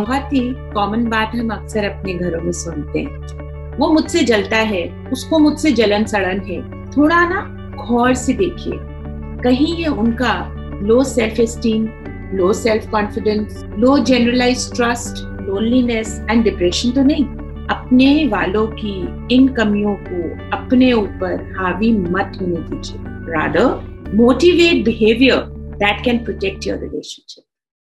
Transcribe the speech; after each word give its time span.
बहुत 0.00 0.32
ही 0.32 0.40
कॉमन 0.74 1.04
बात 1.04 1.34
हम 1.34 1.50
अक्सर 1.50 1.84
अपने 1.84 2.14
घरों 2.14 2.40
में 2.42 2.52
सुनते 2.52 2.98
हैं। 2.98 3.76
वो 3.78 3.88
मुझसे 3.92 4.22
जलता 4.24 4.56
है, 4.56 4.82
उसको 5.12 5.38
मुझसे 5.38 5.72
जलन 5.72 6.04
सड़न 6.04 6.40
है। 6.40 6.60
थोड़ा 6.92 7.24
ना 7.28 7.40
गौर 7.78 8.14
से 8.14 8.32
देखिए। 8.32 8.78
कहीं 9.44 9.76
ये 9.76 9.86
उनका 9.86 10.32
low 10.82 11.02
self 11.04 11.40
esteem 11.40 11.88
low 12.34 12.52
self 12.52 12.88
confidence 12.90 13.62
low 13.78 13.98
generalize 13.98 14.70
trust 14.72 15.22
loneliness 15.42 16.26
and 16.30 16.44
depression 16.44 16.90
तो 16.90 17.02
नहीं। 17.02 17.24
अपने 17.66 18.26
वालों 18.26 18.66
की 18.66 18.96
इन 19.34 19.48
कमियों 19.48 19.94
को 20.08 20.22
अपने 20.56 20.92
ऊपर 20.92 21.54
हावी 21.58 21.92
मत 21.92 22.38
होने 22.40 22.60
दीजिए। 22.60 22.98
Rather 23.34 24.14
motivate 24.14 24.84
behaviour 24.84 25.36
that 25.76 26.04
can 26.04 26.24
protect 26.24 26.66
your 26.66 26.78
relationship 26.78 27.44